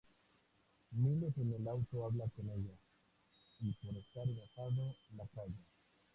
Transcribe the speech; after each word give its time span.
Miles 0.93 1.31
en 1.37 1.53
el 1.53 1.67
auto 1.67 2.05
habla 2.05 2.25
con 2.35 2.49
ella, 2.49 2.73
y 3.59 3.71
por 3.73 3.95
estar 3.95 4.23
enojado, 4.27 4.95
la 5.15 5.27
calla. 5.27 5.61